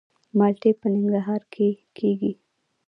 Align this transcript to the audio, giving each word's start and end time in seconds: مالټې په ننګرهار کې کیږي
مالټې 0.37 0.71
په 0.81 0.87
ننګرهار 0.93 1.41
کې 1.53 1.67
کیږي 1.97 2.31